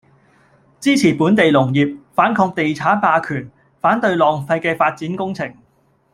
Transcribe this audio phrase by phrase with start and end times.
[0.79, 5.53] 支持本地農業，反抗地產霸權，反對浪費嘅發展工程